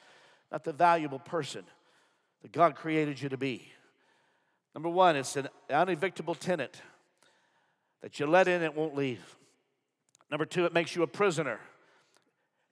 [0.50, 1.64] not the valuable person
[2.42, 3.66] that God created you to be.
[4.74, 6.82] Number one, it's an unevictable tenant
[8.02, 9.36] that you let in, it won't leave.
[10.30, 11.60] Number two, it makes you a prisoner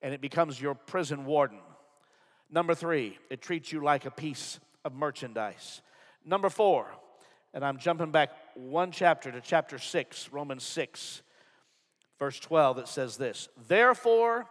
[0.03, 1.61] and it becomes your prison warden.
[2.51, 5.81] Number three, it treats you like a piece of merchandise.
[6.25, 6.87] Number four,
[7.55, 11.23] and I'm jumping back one chapter to chapter six, Romans 6,
[12.19, 14.47] verse 12, it says this Therefore,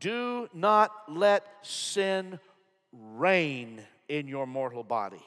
[0.00, 2.38] do not let sin
[2.92, 5.22] reign in your mortal body,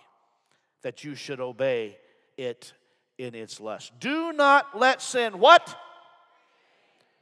[0.81, 1.97] that you should obey
[2.37, 2.73] it
[3.17, 3.91] in its lust.
[3.99, 5.75] Do not let sin what?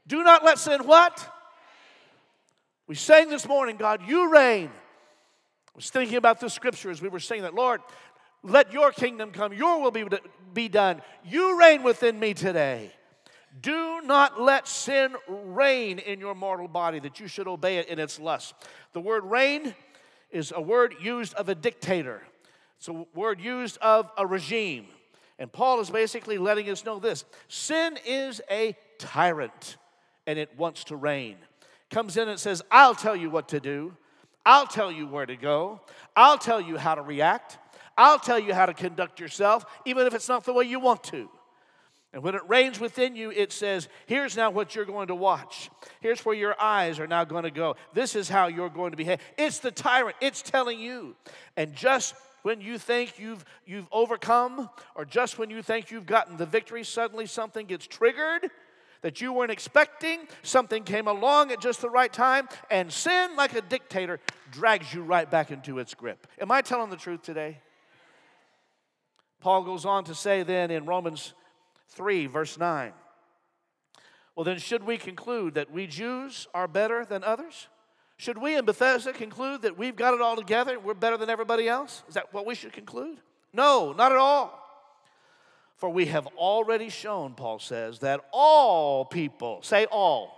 [0.07, 1.31] Do not let sin what?
[2.87, 4.67] We sang this morning, God, you reign.
[4.67, 7.81] I was thinking about this scripture as we were saying that, Lord,
[8.45, 10.05] let your kingdom come, your will be,
[10.53, 11.01] be done.
[11.25, 12.91] You reign within me today.
[13.61, 17.99] Do not let sin reign in your mortal body, that you should obey it in
[17.99, 18.53] its lust.
[18.93, 19.73] The word reign
[20.29, 22.21] is a word used of a dictator,
[22.77, 24.87] it's a word used of a regime.
[25.37, 29.75] And Paul is basically letting us know this sin is a tyrant
[30.25, 31.35] and it wants to reign.
[31.89, 33.95] Comes in and says, I'll tell you what to do,
[34.45, 35.81] I'll tell you where to go,
[36.15, 37.57] I'll tell you how to react,
[37.97, 41.03] I'll tell you how to conduct yourself, even if it's not the way you want
[41.05, 41.29] to.
[42.15, 45.69] And when it reigns within you, it says, Here's now what you're going to watch.
[45.99, 47.75] Here's where your eyes are now going to go.
[47.93, 49.19] This is how you're going to behave.
[49.37, 51.17] It's the tyrant, it's telling you.
[51.57, 56.37] And just when you think you've, you've overcome, or just when you think you've gotten
[56.37, 58.49] the victory, suddenly something gets triggered
[59.01, 60.19] that you weren't expecting.
[60.41, 65.03] Something came along at just the right time, and sin, like a dictator, drags you
[65.03, 66.27] right back into its grip.
[66.39, 67.59] Am I telling the truth today?
[69.39, 71.33] Paul goes on to say then in Romans
[71.89, 72.93] 3, verse 9,
[74.35, 77.69] well, then, should we conclude that we Jews are better than others?
[78.17, 81.69] Should we in Bethesda conclude that we've got it all together, we're better than everybody
[81.69, 82.03] else?
[82.07, 83.17] Is that what we should conclude?
[83.53, 84.61] No, not at all.
[85.77, 90.33] For we have already shown, Paul says, that all people, say all,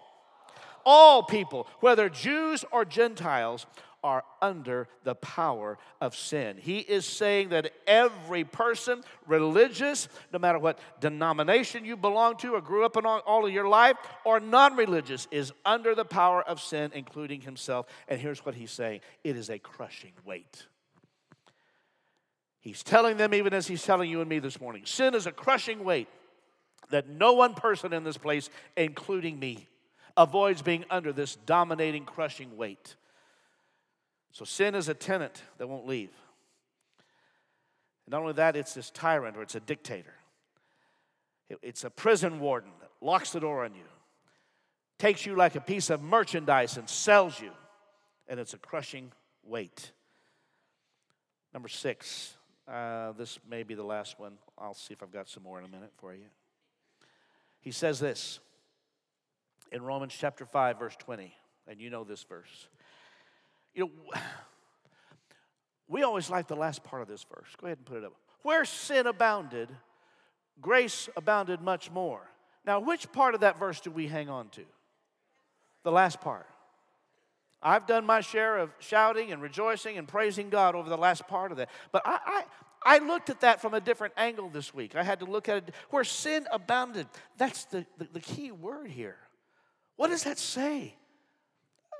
[0.85, 3.65] all people, whether Jews or Gentiles,
[4.03, 6.57] are under the power of sin.
[6.57, 12.61] He is saying that every person, religious, no matter what denomination you belong to or
[12.61, 16.61] grew up in all of your life, or non religious, is under the power of
[16.61, 17.87] sin, including himself.
[18.07, 20.67] And here's what he's saying it is a crushing weight.
[22.59, 25.31] He's telling them, even as he's telling you and me this morning, sin is a
[25.31, 26.07] crushing weight
[26.89, 29.67] that no one person in this place, including me,
[30.15, 32.95] avoids being under this dominating, crushing weight.
[34.31, 36.11] So sin is a tenant that won't leave.
[38.05, 40.13] And not only that, it's this tyrant or it's a dictator.
[41.61, 43.85] It's a prison warden that locks the door on you,
[44.97, 47.51] takes you like a piece of merchandise and sells you.
[48.27, 49.11] And it's a crushing
[49.43, 49.91] weight.
[51.53, 52.35] Number six,
[52.67, 54.33] uh, this may be the last one.
[54.57, 56.25] I'll see if I've got some more in a minute for you.
[57.61, 58.39] He says this
[59.71, 61.33] in Romans chapter 5, verse 20,
[61.67, 62.67] and you know this verse.
[63.73, 63.91] You know,
[65.87, 67.49] we always like the last part of this verse.
[67.59, 68.13] Go ahead and put it up.
[68.41, 69.69] Where sin abounded,
[70.61, 72.21] grace abounded much more.
[72.65, 74.61] Now, which part of that verse do we hang on to?
[75.83, 76.45] The last part.
[77.61, 81.51] I've done my share of shouting and rejoicing and praising God over the last part
[81.51, 81.69] of that.
[81.91, 82.43] But I, I,
[82.95, 84.95] I looked at that from a different angle this week.
[84.95, 87.07] I had to look at it where sin abounded.
[87.37, 89.17] That's the, the, the key word here.
[89.95, 90.95] What does that say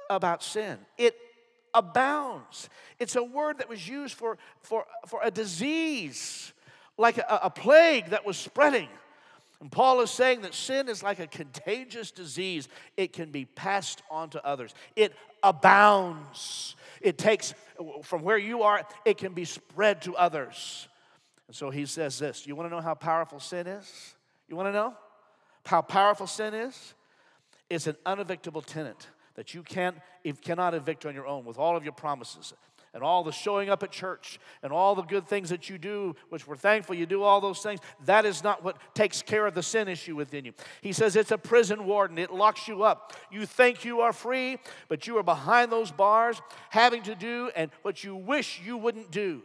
[0.10, 0.78] about sin?
[0.98, 1.16] It
[1.78, 2.70] abounds.
[3.00, 6.52] It's a word that was used for, for, for a disease,
[6.98, 8.90] like a, a plague that was spreading.
[9.60, 12.68] And Paul is saying that sin is like a contagious disease.
[12.96, 14.74] It can be passed on to others.
[14.96, 15.14] It
[15.44, 16.76] abounds.
[17.02, 17.54] It takes,
[18.04, 20.88] from where you are, it can be spread to others.
[21.48, 24.16] And so he says this You want to know how powerful sin is?
[24.48, 24.94] You want to know
[25.66, 26.94] how powerful sin is?
[27.70, 29.96] It's an unevictable tenant that you can't,
[30.42, 32.54] cannot evict on your own with all of your promises.
[32.94, 36.16] and all the showing up at church and all the good things that you do,
[36.30, 39.54] which we're thankful you do all those things, that is not what takes care of
[39.54, 40.54] the sin issue within you.
[40.82, 43.14] He says it's a prison warden, it locks you up.
[43.32, 47.70] You think you are free, but you are behind those bars having to do and
[47.84, 49.44] what you wish you wouldn't do.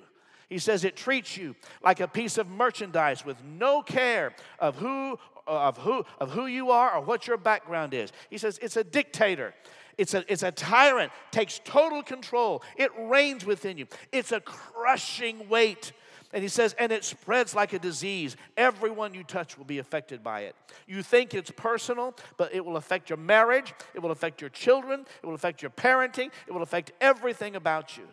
[0.49, 5.19] He says it treats you like a piece of merchandise with no care of who
[5.47, 8.13] of who of who you are or what your background is.
[8.31, 9.55] He says it's a dictator.
[9.99, 12.63] It's a, it's a tyrant, takes total control.
[12.77, 13.87] It reigns within you.
[14.11, 15.93] It's a crushing weight.
[16.33, 18.37] And he says, and it spreads like a disease.
[18.57, 20.57] Everyone you touch will be affected by it.
[20.87, 25.05] You think it's personal, but it will affect your marriage, it will affect your children,
[25.23, 28.05] it will affect your parenting, it will affect everything about you.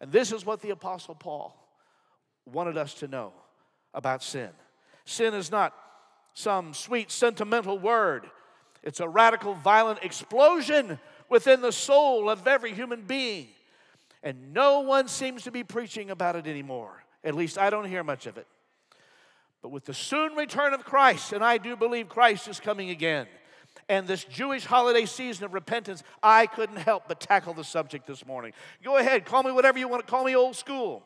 [0.00, 1.56] And this is what the Apostle Paul
[2.44, 3.32] wanted us to know
[3.94, 4.50] about sin.
[5.06, 5.74] Sin is not
[6.34, 8.26] some sweet sentimental word,
[8.82, 10.98] it's a radical, violent explosion
[11.32, 13.48] within the soul of every human being.
[14.22, 17.02] And no one seems to be preaching about it anymore.
[17.24, 18.46] At least I don't hear much of it.
[19.62, 23.26] But with the soon return of Christ, and I do believe Christ is coming again,
[23.88, 28.26] and this Jewish holiday season of repentance, I couldn't help but tackle the subject this
[28.26, 28.52] morning.
[28.84, 31.02] Go ahead, call me whatever you want to call me old school.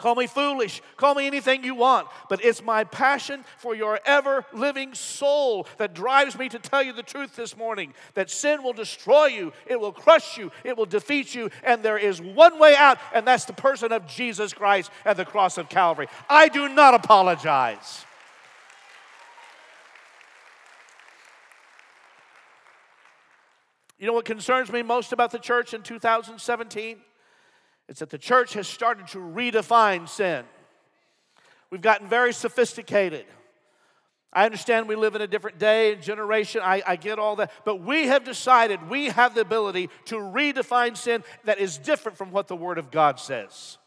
[0.00, 0.80] Call me foolish.
[0.96, 2.08] Call me anything you want.
[2.30, 6.94] But it's my passion for your ever living soul that drives me to tell you
[6.94, 10.86] the truth this morning that sin will destroy you, it will crush you, it will
[10.86, 14.90] defeat you, and there is one way out, and that's the person of Jesus Christ
[15.04, 16.06] at the cross of Calvary.
[16.30, 18.06] I do not apologize.
[23.98, 26.96] You know what concerns me most about the church in 2017?
[27.90, 30.44] It's that the church has started to redefine sin.
[31.70, 33.26] We've gotten very sophisticated.
[34.32, 36.60] I understand we live in a different day and generation.
[36.62, 37.50] I, I, get all that.
[37.64, 42.30] But we have decided we have the ability to redefine sin that is different from
[42.30, 43.78] what the Word of God says.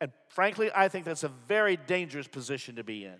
[0.00, 3.16] And frankly, I think that's a very dangerous position to be in.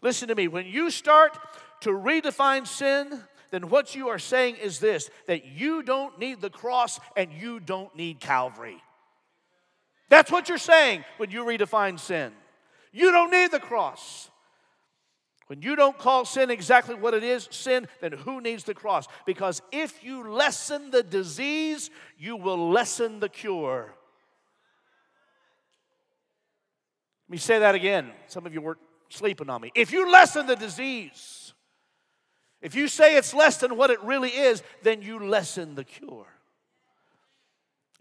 [0.00, 0.46] Listen to me.
[0.46, 1.36] When you start
[1.80, 6.50] to redefine sin, then what you are saying is this that you don't need the
[6.50, 8.80] cross and you don't need Calvary.
[10.08, 12.32] That's what you're saying when you redefine sin.
[12.92, 14.30] You don't need the cross.
[15.46, 19.06] When you don't call sin exactly what it is, sin, then who needs the cross?
[19.26, 23.94] Because if you lessen the disease, you will lessen the cure.
[27.28, 28.10] Let me say that again.
[28.26, 29.70] Some of you weren't sleeping on me.
[29.74, 31.52] If you lessen the disease,
[32.62, 36.26] if you say it's less than what it really is, then you lessen the cure.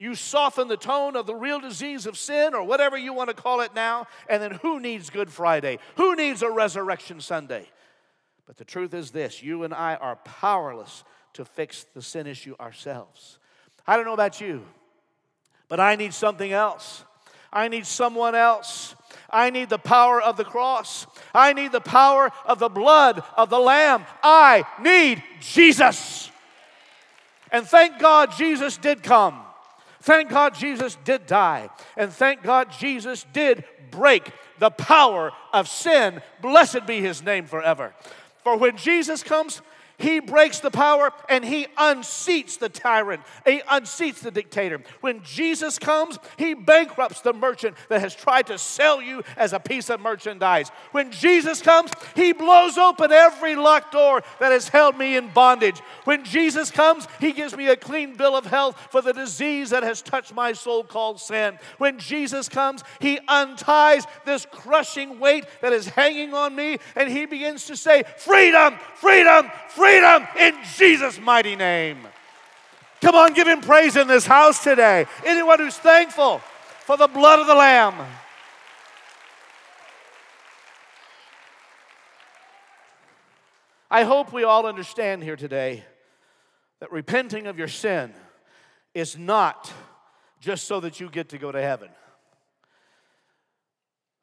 [0.04, 3.34] You soften the tone of the real disease of sin or whatever you want to
[3.34, 5.80] call it now, and then who needs Good Friday?
[5.96, 7.70] Who needs a Resurrection Sunday?
[8.46, 12.54] But the truth is this you and I are powerless to fix the sin issue
[12.60, 13.40] ourselves.
[13.88, 14.66] I don't know about you,
[15.70, 17.06] but I need something else.
[17.54, 18.96] I need someone else.
[19.30, 21.08] I need the power of the cross.
[21.34, 24.04] I need the power of the blood of the Lamb.
[24.22, 26.30] I need Jesus.
[27.54, 29.46] And thank God Jesus did come.
[30.04, 31.70] Thank God Jesus did die.
[31.96, 36.22] And thank God Jesus did break the power of sin.
[36.42, 37.94] Blessed be his name forever.
[38.44, 39.62] For when Jesus comes,
[40.04, 43.22] he breaks the power and he unseats the tyrant.
[43.46, 44.82] He unseats the dictator.
[45.00, 49.60] When Jesus comes, he bankrupts the merchant that has tried to sell you as a
[49.62, 50.70] piece of merchandise.
[50.92, 55.80] When Jesus comes, he blows open every locked door that has held me in bondage.
[56.04, 59.84] When Jesus comes, he gives me a clean bill of health for the disease that
[59.84, 61.58] has touched my soul called sin.
[61.78, 67.26] When Jesus comes, he unties this crushing weight that is hanging on me and he
[67.26, 72.00] begins to say, Freedom, freedom, freedom freedom in Jesus' mighty name.
[73.02, 75.06] Come on, give him praise in this house today.
[75.26, 76.40] Anyone who's thankful
[76.86, 77.94] for the blood of the Lamb.
[83.92, 85.84] I hope we all understand here today
[86.80, 88.14] that repenting of your sin
[88.96, 89.72] is not
[90.40, 91.90] just so that you get to go to heaven.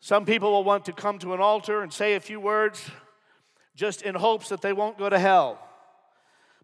[0.01, 2.91] Some people will want to come to an altar and say a few words
[3.81, 5.59] just in hopes that they won't go to hell.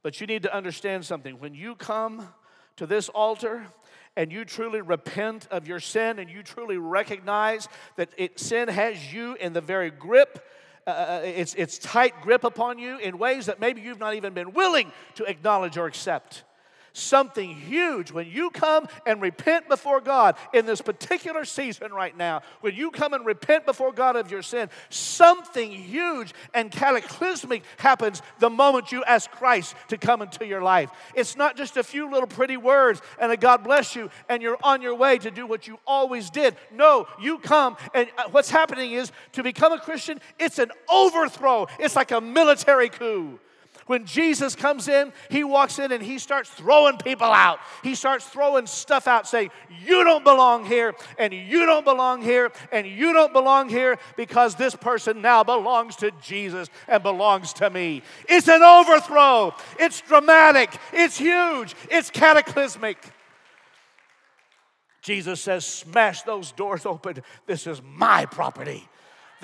[0.03, 1.40] But you need to understand something.
[1.40, 2.28] When you come
[2.76, 3.68] to this altar
[4.18, 9.14] and you truly repent of your sin and you truly recognize that it, sin has
[9.14, 10.47] you in the very grip,
[10.86, 14.34] uh, uh, it's, it's tight grip upon you in ways that maybe you've not even
[14.34, 16.45] been willing to acknowledge or accept.
[16.97, 22.42] Something huge when you come and repent before God in this particular season right now.
[22.61, 28.22] When you come and repent before God of your sin, something huge and cataclysmic happens
[28.38, 30.90] the moment you ask Christ to come into your life.
[31.14, 34.59] It's not just a few little pretty words and a God bless you and you're
[34.62, 36.57] on your way to do what you always did.
[36.72, 41.66] No, you come and uh, what's happening is to become a Christian, it's an overthrow.
[41.78, 43.38] It's like a military coup.
[43.87, 47.61] When Jesus comes in, he walks in and he starts throwing people out.
[47.84, 49.51] He starts throwing stuff out saying,
[49.84, 54.57] You don't belong here, and you don't belong here, and you don't belong here because
[54.57, 58.03] this person now belongs to Jesus and belongs to me.
[58.28, 59.55] It's an overthrow.
[59.78, 60.76] It's dramatic.
[60.93, 61.76] It's huge.
[61.89, 62.99] It's cataclysmic.
[65.01, 67.22] Jesus says, Smash those doors open.
[67.47, 68.89] This is my property.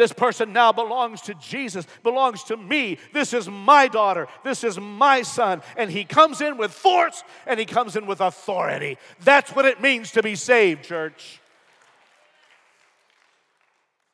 [0.03, 2.98] This person now belongs to Jesus, belongs to me.
[3.12, 4.26] This is my daughter.
[4.42, 5.62] This is my son.
[5.76, 8.98] And he comes in with force and he comes in with authority.
[9.20, 11.40] That's what it means to be saved, church.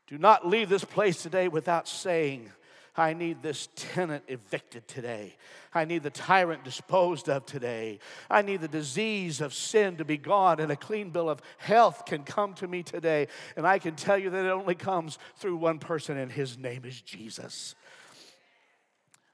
[0.08, 2.52] Do not leave this place today without saying,
[2.98, 5.36] I need this tenant evicted today.
[5.72, 8.00] I need the tyrant disposed of today.
[8.28, 12.04] I need the disease of sin to be gone, and a clean bill of health
[12.06, 13.28] can come to me today.
[13.56, 16.84] And I can tell you that it only comes through one person, and his name
[16.84, 17.76] is Jesus.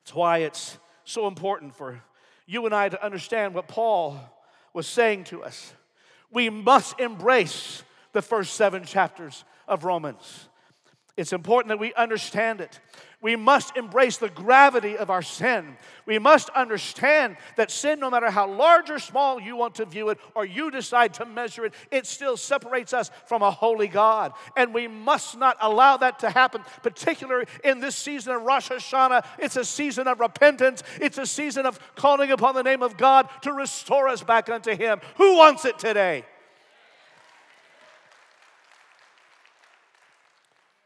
[0.05, 2.03] That's why it's so important for
[2.47, 4.21] you and I to understand what Paul
[4.75, 5.73] was saying to us.
[6.31, 10.49] We must embrace the first seven chapters of Romans.
[11.17, 12.81] It's important that we understand it.
[13.21, 15.77] We must embrace the gravity of our sin.
[16.07, 20.11] We must understand that sin, no matter how large or small you want to view
[20.11, 24.33] it or you decide to measure it, it still separates us from a holy God.
[24.57, 29.25] And we must not allow that to happen, particularly in this season of Rosh Hashanah.
[29.39, 33.29] It's a season of repentance, it's a season of calling upon the name of God
[33.43, 35.01] to restore us back unto Him.
[35.17, 36.25] Who wants it today?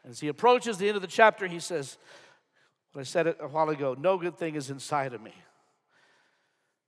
[0.08, 1.98] As he approaches the end of the chapter, he says,
[2.92, 5.34] What I said it a while ago no good thing is inside of me.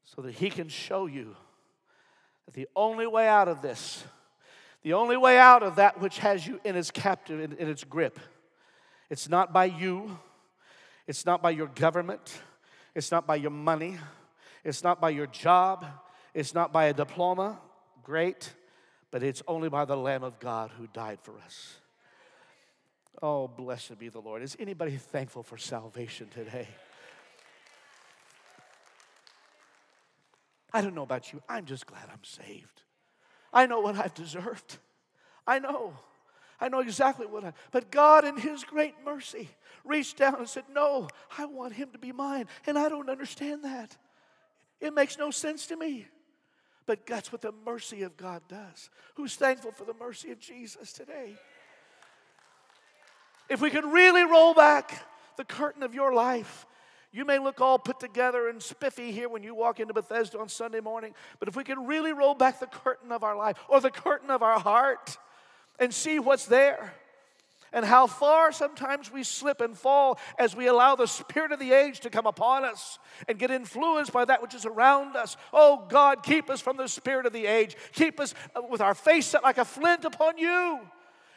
[0.05, 1.37] So that He can show you
[2.47, 4.03] that the only way out of this,
[4.83, 7.85] the only way out of that which has you in its captive, in, in its
[7.85, 8.18] grip,
[9.11, 10.18] it's not by you,
[11.07, 12.41] it's not by your government,
[12.95, 13.99] it's not by your money,
[14.64, 15.87] it's not by your job,
[16.35, 17.61] it's not by a diploma,
[18.03, 18.53] great,
[19.11, 21.81] but it's only by the Lamb of God who died for us.
[23.23, 24.43] Oh, blessed be the Lord.
[24.43, 26.68] Is anybody thankful for salvation today?
[30.73, 31.43] I don't know about you.
[31.49, 32.83] I'm just glad I'm saved.
[33.53, 34.79] I know what I've deserved.
[35.47, 35.95] I know.
[36.61, 39.49] I know exactly what I, but God in His great mercy
[39.85, 41.09] reached down and said, No,
[41.39, 42.47] I want Him to be mine.
[42.66, 43.97] And I don't understand that.
[44.81, 46.07] It makes no sense to me.
[46.87, 48.91] But that's what the mercy of God does.
[49.14, 51.37] Who's thankful for the mercy of Jesus today?
[53.51, 55.05] If we could really roll back
[55.36, 56.66] the curtain of your life,
[57.12, 60.48] you may look all put together and spiffy here when you walk into Bethesda on
[60.48, 63.80] Sunday morning, but if we could really roll back the curtain of our life or
[63.80, 65.18] the curtain of our heart
[65.80, 66.94] and see what's there,
[67.72, 71.72] and how far sometimes we slip and fall as we allow the spirit of the
[71.72, 72.98] age to come upon us
[73.28, 75.36] and get influenced by that which is around us.
[75.53, 77.76] Oh God, keep us from the spirit of the age.
[77.92, 80.80] Keep us uh, with our face set like a flint upon you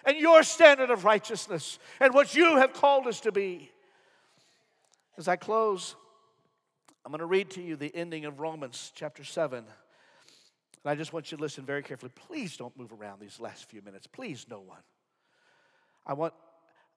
[0.05, 3.71] and your standard of righteousness and what you have called us to be.
[5.17, 5.95] As I close,
[7.05, 9.59] I'm going to read to you the ending of Romans chapter 7.
[9.59, 9.67] And
[10.85, 12.11] I just want you to listen very carefully.
[12.15, 14.07] Please don't move around these last few minutes.
[14.07, 14.81] Please, no one.
[16.05, 16.33] I want,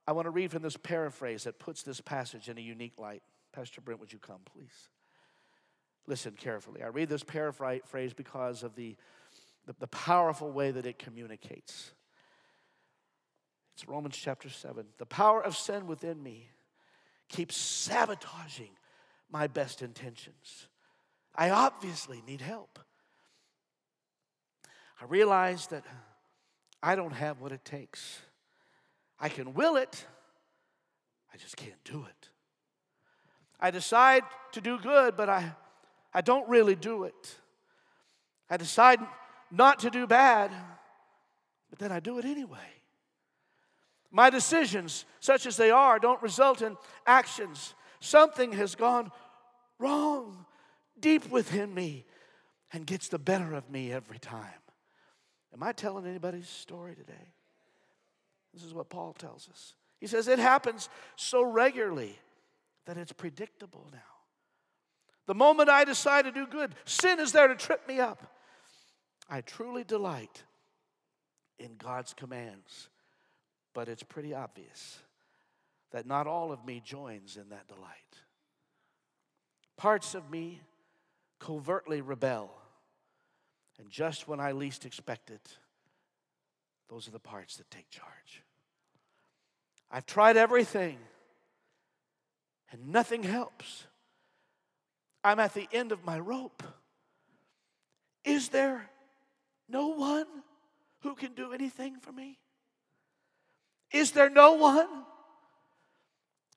[0.07, 3.22] I want to read from this paraphrase that puts this passage in a unique light.
[3.52, 4.88] Pastor Brent, would you come, please?
[6.07, 6.82] Listen carefully.
[6.82, 8.96] I read this paraphrase because of the,
[9.66, 11.92] the, the powerful way that it communicates.
[13.77, 14.87] It's Romans chapter 7.
[14.97, 16.49] The power of sin within me
[17.29, 18.70] keeps sabotaging
[19.31, 20.68] my best intentions.
[21.35, 22.79] I obviously need help.
[24.99, 25.85] I realize that
[26.83, 28.22] I don't have what it takes.
[29.20, 30.07] I can will it,
[31.31, 32.31] I just can't do it.
[33.61, 34.22] I decide
[34.53, 35.53] to do good, but I,
[36.14, 37.37] I don't really do it.
[38.49, 39.01] I decide
[39.51, 40.51] not to do bad,
[41.68, 42.76] but then I do it anyway.
[44.11, 46.76] My decisions, such as they are, don't result in
[47.07, 47.74] actions.
[48.00, 49.11] Something has gone
[49.78, 50.46] wrong
[50.98, 52.04] deep within me
[52.72, 54.44] and gets the better of me every time.
[55.52, 57.32] Am I telling anybody's story today?
[58.52, 59.74] This is what Paul tells us.
[60.00, 62.18] He says it happens so regularly
[62.86, 63.98] that it's predictable now.
[65.26, 68.32] The moment I decide to do good, sin is there to trip me up.
[69.28, 70.44] I truly delight
[71.59, 72.88] in God's commands,
[73.77, 75.01] but it's pretty obvious
[75.93, 77.91] that not all of me joins in that delight.
[79.77, 80.62] Parts of me
[81.41, 82.51] covertly rebel,
[83.79, 85.59] and just when I least expect it,
[86.89, 88.43] those are the parts that take charge.
[89.91, 90.97] I've tried everything,
[92.72, 93.85] and nothing helps.
[95.22, 96.62] I'm at the end of my rope.
[98.24, 98.89] Is there
[99.68, 100.27] no one
[101.03, 102.39] who can do anything for me?
[103.93, 104.89] Is there no one?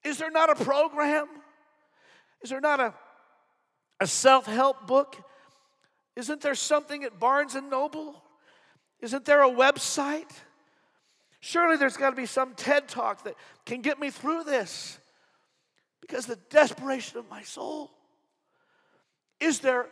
[0.04, 1.28] Is there not a program?
[2.42, 2.94] Is there not a,
[4.00, 5.16] a self help book?
[6.16, 8.22] Isn't there something at Barnes and Noble?
[9.00, 10.32] Isn't there a website?
[11.40, 15.00] Surely there's got to be some TED talk that can get me through this
[16.02, 17.92] because the desperation of my soul.
[19.40, 19.88] Is there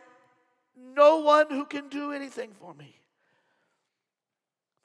[0.76, 2.97] no one who can do anything for me?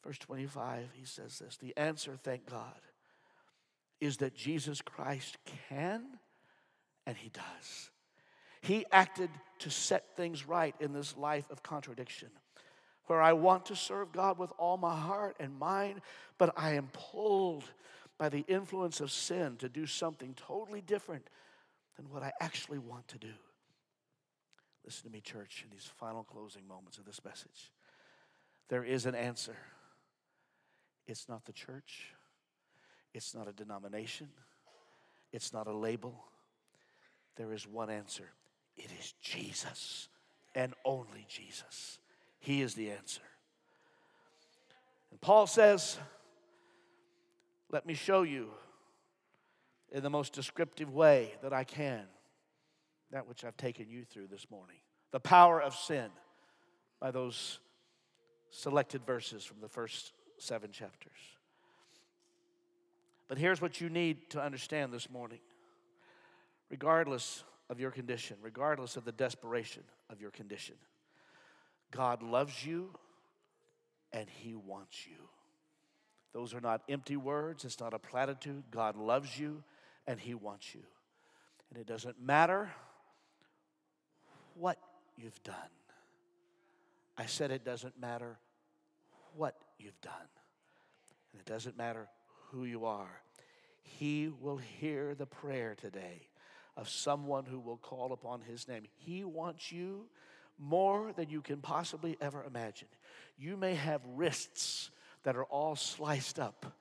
[0.04, 2.80] Verse 25, he says this The answer, thank God,
[4.02, 5.38] is that Jesus Christ
[5.70, 6.04] can
[7.06, 7.90] and he does.
[8.62, 9.30] He acted
[9.60, 12.30] to set things right in this life of contradiction
[13.08, 16.02] where I want to serve God with all my heart and mind,
[16.38, 17.66] but I am pulled
[18.18, 21.28] by the influence of sin to do something totally different
[21.98, 23.34] than what I actually want to do.
[24.86, 27.72] Listen to me, church, in these final closing moments of this message.
[28.70, 29.56] There is an answer.
[31.08, 32.14] It's not the church,
[33.14, 34.30] it's not a denomination,
[35.32, 36.24] it's not a label.
[37.36, 38.30] There is one answer
[38.76, 40.10] it is Jesus
[40.56, 42.00] and only Jesus.
[42.40, 43.22] He is the answer.
[45.12, 45.98] And Paul says,
[47.72, 48.50] Let me show you
[49.92, 52.06] in the most descriptive way that I can
[53.14, 54.78] that which I've taken you through this morning.
[55.12, 56.10] The power of sin
[57.00, 57.60] by those
[58.50, 61.12] selected verses from the first seven chapters.
[63.28, 65.40] But here's what you need to understand this morning.
[66.70, 70.76] Regardless of your condition, regardless of the desperation of your condition,
[71.92, 72.90] God loves you
[74.12, 75.18] and He wants you.
[76.34, 78.64] Those are not empty words, it's not a platitude.
[78.72, 79.64] God loves you
[80.08, 80.82] and He wants you.
[81.70, 82.72] And it doesn't matter
[84.56, 84.78] what
[85.18, 85.56] you've done.
[87.18, 88.38] I said it doesn't matter
[89.36, 90.14] what you've done,
[91.32, 92.08] and it doesn't matter
[92.52, 93.22] who you are.
[93.82, 96.28] He will hear the prayer today
[96.76, 98.84] of someone who will call upon His name.
[98.98, 100.06] He wants you
[100.58, 102.88] more than you can possibly ever imagine.
[103.38, 104.90] You may have wrists
[105.24, 106.74] that are all sliced up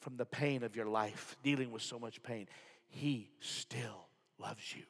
[0.00, 2.46] from the pain of your life, dealing with so much pain.
[2.88, 4.06] He still
[4.38, 4.84] loves you.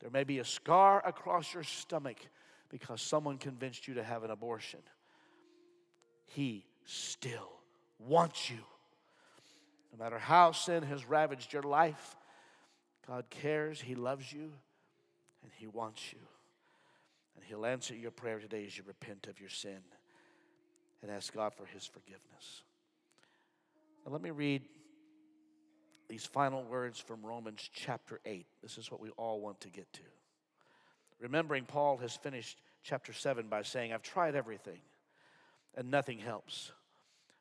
[0.00, 2.18] There may be a scar across your stomach
[2.68, 4.80] because someone convinced you to have an abortion.
[6.26, 7.52] He still
[7.98, 8.58] wants you.
[9.92, 12.16] No matter how sin has ravaged your life,
[13.06, 14.50] God cares, He loves you,
[15.42, 16.18] and He wants you.
[17.36, 19.78] And He'll answer your prayer today as you repent of your sin
[21.02, 22.62] and ask God for His forgiveness.
[24.04, 24.62] Now, let me read
[26.08, 28.46] these final words from Romans chapter 8.
[28.62, 30.02] This is what we all want to get to.
[31.20, 34.80] Remembering, Paul has finished chapter 7 by saying, I've tried everything
[35.76, 36.72] and nothing helps.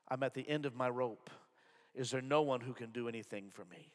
[0.08, 1.30] I'm at the end of my rope.
[1.96, 3.92] Is there no one who can do anything for me?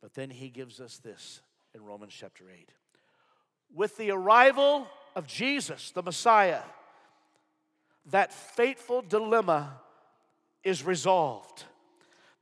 [0.00, 1.40] But then he gives us this
[1.74, 2.68] in Romans chapter 8.
[3.74, 6.62] With the arrival of Jesus, the Messiah,
[8.10, 9.80] that fateful dilemma
[10.62, 11.64] is resolved.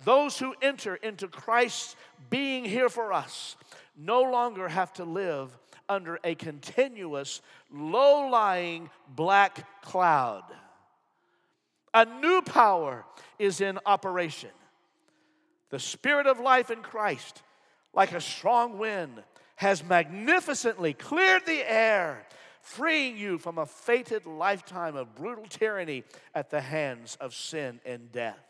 [0.05, 1.97] Those who enter into Christ's
[2.31, 3.57] being here for us
[3.97, 5.57] no longer have to live
[5.89, 10.43] under a continuous, low lying black cloud.
[11.95, 13.05] A new power
[13.39, 14.51] is in operation.
[15.71, 17.43] The Spirit of life in Christ,
[17.95, 19.23] like a strong wind,
[19.57, 22.27] has magnificently cleared the air,
[22.61, 26.03] freeing you from a fated lifetime of brutal tyranny
[26.35, 28.41] at the hands of sin and death.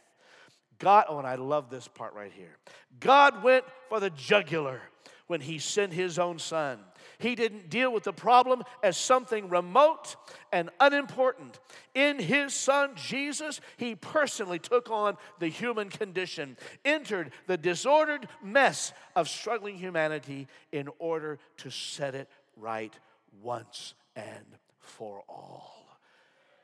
[0.78, 2.56] God, oh, and I love this part right here.
[2.98, 4.80] God went for the jugular
[5.26, 6.78] when He sent His own Son.
[7.18, 10.16] He didn't deal with the problem as something remote
[10.52, 11.58] and unimportant.
[11.94, 18.92] In His Son Jesus, He personally took on the human condition, entered the disordered mess
[19.16, 22.94] of struggling humanity in order to set it right
[23.42, 24.44] once and
[24.80, 25.72] for all.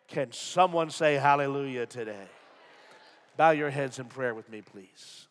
[0.08, 2.26] Can someone say hallelujah today?
[3.36, 5.28] Bow your heads in prayer with me, please.